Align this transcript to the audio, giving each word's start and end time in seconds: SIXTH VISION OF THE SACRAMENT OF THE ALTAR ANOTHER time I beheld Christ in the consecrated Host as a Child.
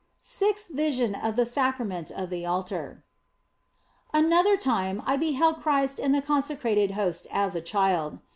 SIXTH 0.19 0.69
VISION 0.69 1.13
OF 1.13 1.35
THE 1.35 1.45
SACRAMENT 1.45 2.09
OF 2.09 2.31
THE 2.31 2.43
ALTAR 2.43 3.03
ANOTHER 4.15 4.57
time 4.57 5.03
I 5.05 5.15
beheld 5.15 5.57
Christ 5.57 5.99
in 5.99 6.11
the 6.11 6.23
consecrated 6.23 6.95
Host 6.97 7.27
as 7.29 7.53
a 7.55 7.61
Child. 7.61 8.17